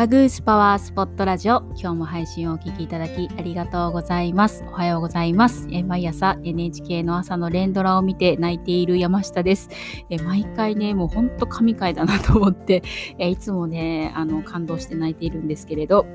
[0.00, 1.60] バグースパワースポットラジオ。
[1.76, 4.64] 今日も配信をお聞きいただきありがとうございます。
[4.66, 5.68] おはようございます。
[5.70, 9.68] え毎朝 NHK の朝の連ドラを見て泣いている山下です。
[10.08, 12.82] え毎回ねもうほんと神回だなと思って
[13.18, 16.06] えいつもねあの感動して泣いているんですけれど。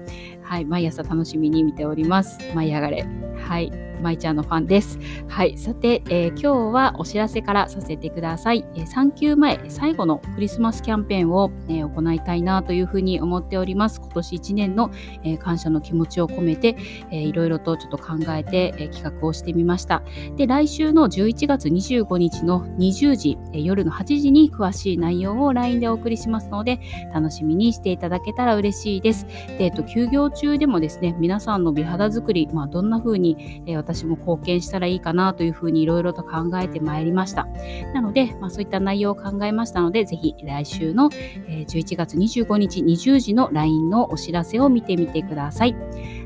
[0.42, 2.40] はい毎朝楽しみに見ております。
[2.56, 3.06] 舞い上がれ。
[3.38, 3.72] はい。
[4.06, 5.00] 舞ちゃんのファンです。
[5.28, 5.58] はい。
[5.58, 8.64] さて、えー、今日はお知らせからさせてください。
[8.76, 14.00] えー、3級前、最後のクリスマスキャンペーンを、えー、行いたいなというふうに思っております。
[14.00, 14.92] 今年1年の、
[15.24, 16.78] えー、感謝の気持ちを込めて、
[17.12, 20.04] えー、いろいろとちょっと考えて、えー、企画をしてみました。
[20.38, 26.80] で、来週の11月25日の20時、えー、夜の8時に詳しい内容を LINE でお送りしますので、
[27.14, 29.26] 楽しみにしていただけたら嬉しいです。
[29.58, 37.48] で、えっと、休業中でもですね、皆さんの美肌作り、まあ、どんな風に、えー、私私も貢献したらいいかなというふうにいろいろと考えてまいりました。
[37.94, 45.76] なので、まあ、そういった内容を考えましたので、ぜひ来週の11月25日20時の LINE のお知らせを見てみてください。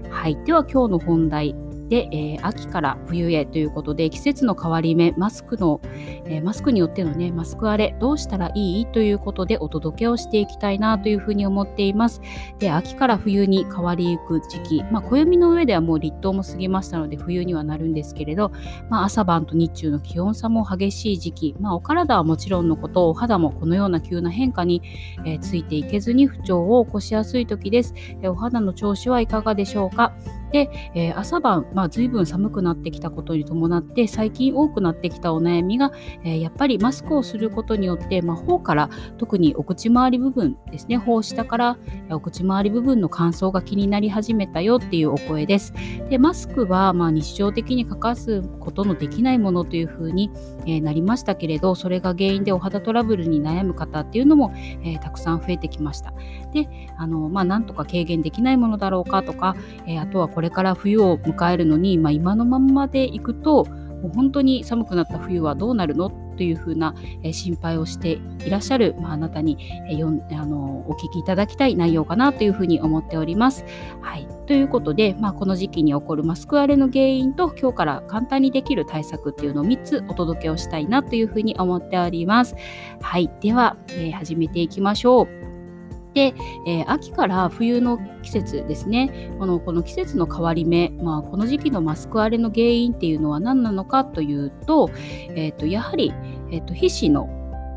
[0.09, 0.37] はい。
[0.45, 1.55] では今日の本題
[1.89, 8.85] で、えー、秋から冬へということで季節の変わり目マスクの、えー、マスクによってのねマスク荒れどうしたらいい？
[8.85, 12.21] ということでお届けをしていきたいなというふうに思っています。
[12.59, 18.51] で秋から冬に変わりゆく時期まあ暦の上ではもう立冬も過ぎましたので冬にはなるんですけれど、
[18.89, 24.83] まあ、朝晩と日中の気温差も激しい時期、まあ、お体はもちろんのことお肌もこのような急な変化に、
[25.25, 30.13] えー、ついていけずに不調を起こしやすい時です、えお肌の調子はいかがでしょうか？
[30.51, 35.91] で、えー、朝晩、まあ、随分寒くなってきたことに伴って最近多くなってきたお悩みが、
[36.23, 41.77] えー、やっぱりマスクをすることによって、まあ、頬から特にお口周り部分ですね頬下から
[42.11, 45.73] お口周り部分の乾燥が気になり始めたよっていうお声です。
[46.09, 50.31] でマスクは、まあ、日常的に欠かすことのできないものというふうに、
[50.65, 56.13] えー、なりましたけれどそれが原因でお肌トラブルに悩む方っていうのも、えー、たくさん増えてきました。
[56.53, 59.55] であの、まあ、なんとか軽減できないものだろうかとか、
[59.85, 69.57] えー、あとはこれから冬を迎えるのに、まあ、今のままでいくともう本当に寒くなった冬はどうなるのというふうな、え心配をしていらっしゃる、まあ、あなたに、
[69.89, 73.65] えよんあのお聞きいただきたい内容かなというふうに思っております。
[73.99, 82.55] はい、ということで、まあ、この時期に起こるマスク荒れの原因と今日から簡単にできる対策っていうのを3つお届けをしたいなというふうに思っております。
[83.01, 85.48] はい、では、えー、始めていきましょう。
[86.13, 86.33] で、
[86.65, 89.31] えー、秋から冬の季節ですね。
[89.39, 94.89] このこの季節の変わり目、まあ、この時期のマスク荒れの原因っていうのは何なのかというと,、
[95.29, 96.13] えーと、やはり、
[96.51, 97.29] えーと皮脂の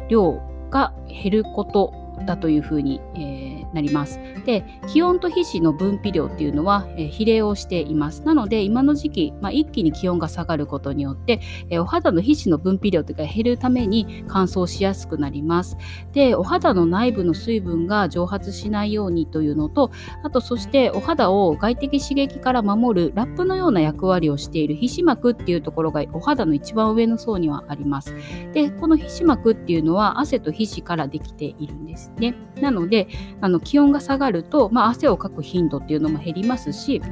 [0.08, 0.40] 量
[0.70, 4.20] が減ることだというふうに、えー、なります。
[4.44, 8.22] で気温と皮脂の分泌量っていうのは、えー、比例をしています。
[8.22, 11.40] なので今の時期、まあ、一気に気温が下がることによって、
[11.70, 15.76] えー、お肌の皮脂の分泌量というか減るために乾燥しやすくなります。
[16.12, 19.90] でお肌の内部の水分が蒸発しないようにというのと
[20.22, 28.14] あとそしてお肌を外的刺激から守るラップのような役割をしている皮脂膜っていうところがお肌の一番上の層にはあります。
[28.52, 32.01] でこの皮脂膜っていうのは汗と皮脂からできているんです。
[32.18, 32.34] ね。
[32.60, 33.08] なので
[33.40, 37.02] あの気温が下がると、まあ、汗をかく頻度っていうのも減りますし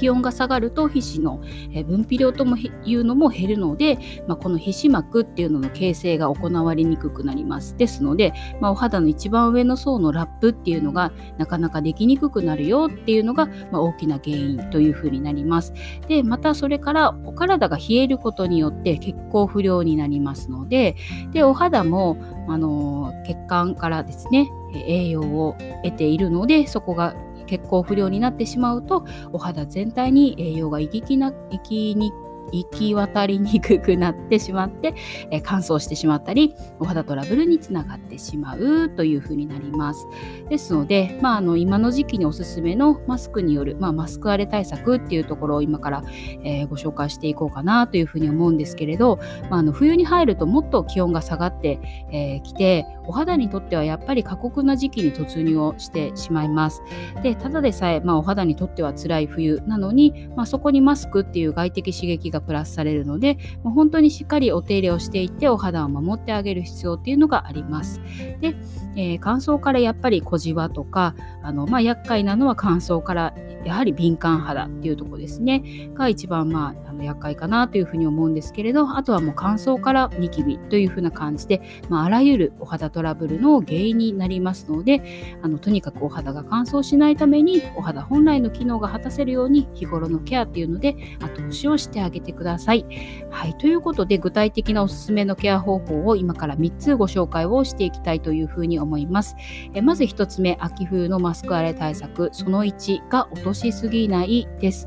[0.00, 1.36] 気温が下がると皮脂の
[1.84, 7.76] 分泌量ともいうのも減るので、まあ、この皮脂膜っていうのの形成が行われにくくなります。
[7.76, 15.74] ですので、まあ、お肌の一番上の層のラップっていうのがなかなかできにくくなるよっていうのが、まあ、大きな原因というふうになります。
[16.08, 20.96] で、またそれからお体が冷えることによって血行不良になりますので、
[21.32, 22.16] で、お肌も、
[22.48, 27.14] あの血管からですね、栄養を得ているのでそこが
[27.50, 32.12] 血行不良になってしまうとお肌全体に栄養が行きな行きに
[32.52, 34.94] 行き渡りにくくなってしまって、
[35.30, 40.06] えー、乾燥してしまったりお肌トラブルにつながってしまうというふうになります。
[40.48, 46.04] ですので、まあ、あの今の時期におすすめのマスクによる、まあ、マスク荒れ対策っていうところを今から、
[46.44, 49.18] えー、ご紹介していこうかなというふうに思うんですけれど、
[49.48, 51.78] まあ、あの冬に入るともっと気温が下がって
[52.08, 56.80] き、えー、てお肌にとってはやっぱり過酷な時期に突入をしてしまいます
[57.24, 68.00] でただでさえ、まあ、お肌にとっては辛い冬なのに、まあ、そこにマスクっていう外的刺激がプラスされるのでもう本当にしっかりお手入れをしていってお肌を守ってあげる必要っていうのがあります。
[68.40, 68.54] で、
[68.94, 73.34] えー、乾燥からやっぱり小じわとかあの、まあ、厄介なのは乾燥から
[73.64, 85.02] やはり敏感肌っていうとこですねが一番まああの厄介かなというふうに思うんですけれどあとはもう乾燥からニキビというふうな感じで、まあ、あらゆるお肌トトラブルの原因になりますので
[85.42, 92.84] あのとにかくお肌が乾燥しないためにお肌本来の機能が果たせるように日頃のケアっていうので後押しをしてあげげてください。
[93.30, 99.34] はい、ということで具体的なおすすめのケア方法を今から3つご紹介をしていきたいというふうに思います。
[99.74, 104.86] えまず1つ目、秋冬のマスク荒れ対策、その1が落としすぎないです。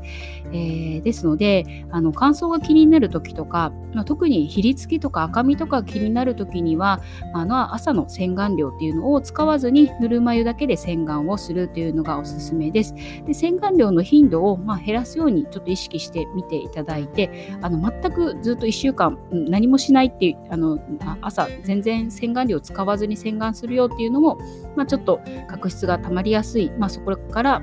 [0.52, 7.00] えー、ですのであの乾燥が気になる時とか、まあ、特にひりつきとか赤みとか気になる時には、
[7.32, 12.94] あの朝の洗顔料っていうのを使わずにぬるま湯だけで洗顔をするというのがおすすめです。
[13.26, 20.78] で洗顔料の頻度を、まあ、減らすようにちょっと意識してみていただいてあの全くずっと1週間何もしないっていうあの
[21.20, 24.38] 朝全然洗顔料を使わずに洗顔するよっていうのも、
[24.76, 27.62] まあ、ちょっと角質が溜まりやすい、まあ、そこから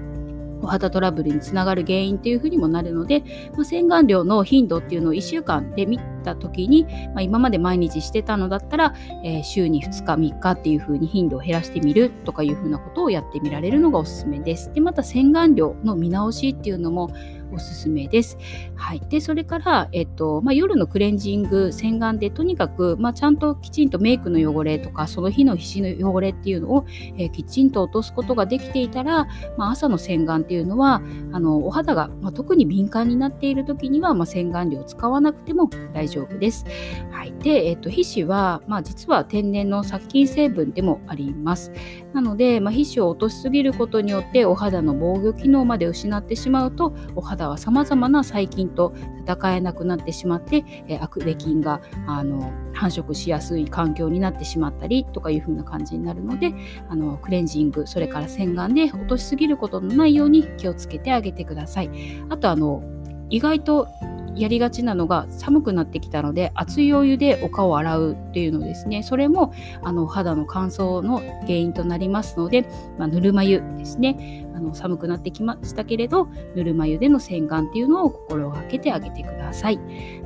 [0.62, 3.24] お肌トラブルにつながる原因っていうふうにもなるので、
[3.54, 5.86] まあ、洗顔料の頻度っていうのを1週間で
[6.22, 14.72] った時に、まあ、今まで毎日してたのだったら、えー、週に2日3日っていうふうに頻度を減らしてみるとかいうふうなことをやってみられるのがおすすめです。
[14.74, 17.10] でまた洗顔料の見直しっていうのも
[17.52, 18.38] おすすめです。
[18.76, 26.86] はい、でそれから、えっとまあ、夜のクレンジング洗顔でとにかく、まあ、ちゃんときちんとメイクの汚れとかその日の皮脂の汚れっていうのを、
[27.18, 29.26] えー、きちんと落とすことができていたら、
[29.58, 31.02] まあ、朝の洗顔っていうのは
[31.32, 36.66] あのお肌が、まあ、特に敏感になっている時には、まあ、洗顔料を使わなくても大丈夫です。
[37.12, 41.72] はい、で、えっと、皮脂は、まあ、実は天然の殺菌成分でもあります。
[42.14, 48.94] なので、まあ、皮脂を落としすぎることによってお肌の防御機能まで失ってしまうとお肌は様々な細菌と
[49.26, 56.54] 戦えなくなってしまって、えー、アクレ菌があの繁殖しやすい環境になってしまったりとかいう風な感じになるので
[56.90, 61.90] あのクレンジングそれから洗顔で落としすぎることのないように気をつけてあげてください。
[62.30, 62.84] あとあの
[63.30, 63.88] 意外と
[64.36, 69.54] やりがちなのが寒くなってきたので熱いお湯でお顔を洗うっていうのですねそれも
[69.84, 72.68] あの肌の乾燥の原因となりますので、
[72.98, 79.80] まあ、ぬるま湯ですねの寒くなってきましたけれどぬるま湯での洗顔っていうのを心がけてあげてください。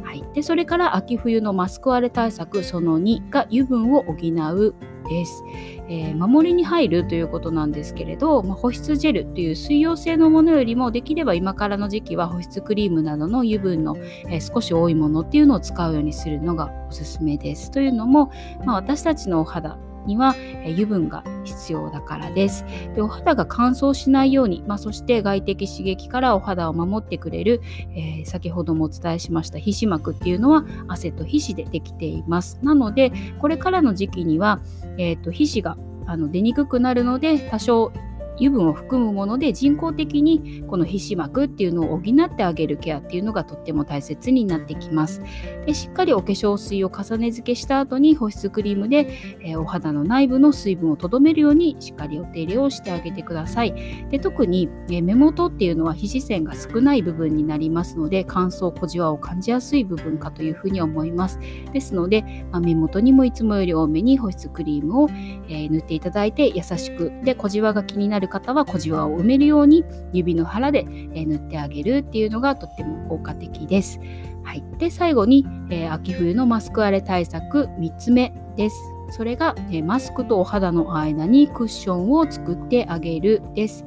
[0.03, 4.75] はい、でそれから秋冬のマスク荒れ対策その2が油分を補う
[5.07, 5.43] です、
[5.87, 13.95] えー、守りに入るということなんですけれど、まあ、保湿ジェルという水溶性のものよりもできれば今からの時期は保湿クリームなどの油分の、
[14.27, 17.71] えー、少し多いものっていうのを使うようにするのがおすすめです。
[17.71, 18.31] というのも、
[18.65, 20.35] まあ、私たちのお肌には
[20.65, 22.65] 油分が必要だからです。
[22.95, 27.61] でお肌が乾燥しないように、まあ、そして外的刺激からお肌を守ってくれる、
[27.95, 32.59] えー、先ほどもお伝えしました皮脂膜っていうのは汗と皮脂でできています。
[32.61, 34.61] なのでこれからの時期には、
[34.97, 37.91] えーと、皮脂があの出にくくなるので多少
[38.37, 45.21] 油分を含むもので人工的にこの皮脂膜っていうのを補ってあげるケアっていうのがとっても大切になってきます。
[45.65, 49.07] でしっかりお化粧水を重ね付けした後に保湿クリームで、
[49.41, 53.73] えー、お肌の内部の水分をとどめるようにしっかりお手入れをしてあげてください。
[54.09, 61.39] で特に、えー、目元っていうのは皮脂腺が少ない部分になりますので乾燥小じわを感じやすい部分かというふうに思います。
[61.71, 69.83] ですので、まあ、目元にもいつもより多めに保湿クリームを、えー、塗っていただいて優しくで小じわが気になるる方は小じわを埋めるように
[70.13, 73.99] 指の腹で、え塗ってあげるっていうのがとっても効果的です。
[74.43, 78.75] はい、で最後に、えー、秋冬のマスク荒れ対策3つ目です。
[79.11, 83.85] それが、えマスクとお肌の間にクッションを作ってあげるです。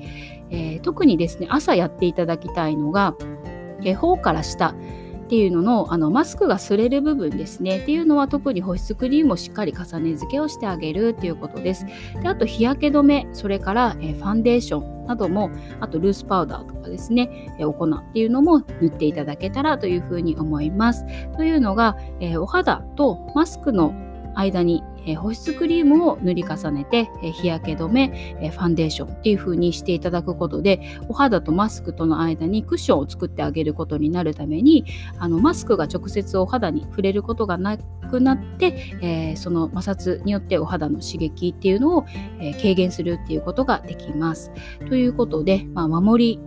[0.50, 3.14] えー、特にですね朝やっていただきたいのが、
[3.84, 4.75] え頬から下
[5.29, 11.85] っていうののあのマスクが擦れる部分ですねっていうのは特に保湿クリームをしっかり重ね付けをしてあげるっていうことです。
[12.23, 21.05] であと日焼け止めそれから、えファンデーションなどもあとルースパウダーとかですね、えお粉っていうのも塗っていただけたらというふうに思います。
[21.37, 23.93] というのが、えお肌とマスクの
[24.35, 34.84] 間にえ保湿クリームを塗り重ねて、え日焼け止め、えファンデーションっていう風にしていただくことでお肌とマスクとの間にクッションを作ってあげることになるために
[35.19, 42.06] あのマスクが直接お肌に触れることがなくなって、えー、その摩擦によってお肌の刺激っていうのを、
[42.41, 44.50] え、軽減するっていうことができます。
[44.88, 46.41] ということで、まあ、守り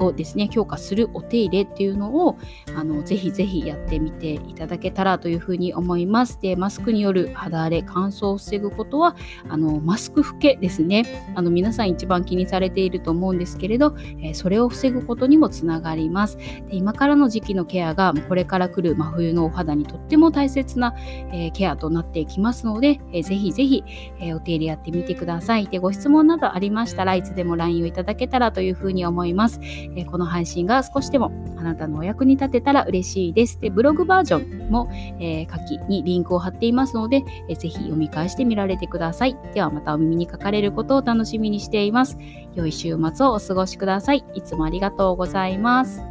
[0.00, 2.38] をですね強化するお手入れっていうのを
[2.76, 6.40] あのぜひぜひやってみていただけたらというふうに思います。
[6.40, 9.16] でマスクによる肌荒れ乾燥を防ぐことは
[9.48, 16.36] あのマスク老けですねあの皆さん一番気にされていると思うんですけれど、え、それを防ぐことにもつながります。
[16.36, 20.94] で今からの時期のケアがこれから来る真冬のお肌にとっても大切な、
[21.32, 23.84] え、ケアとなっていきますので、えー、ぜひぜひ、
[24.20, 25.66] えお手入れやってみてください。
[25.66, 29.60] でご質問などありましたらいつでも LINE をいただけたらというふうに思います。
[29.96, 33.60] えこの配信が少しでもあなたのお役に立てたら嬉しいです。
[33.60, 34.88] でブログバージョンも、
[35.20, 39.36] えー、書きにリンクを貼っていますので、えー、ぜひ読み返してみられてください。
[39.54, 42.16] ではまたお耳にかかれることを楽しみにしています。
[42.54, 44.24] 良い週末をお過ごしください。
[44.34, 46.09] いつもありがとうございます。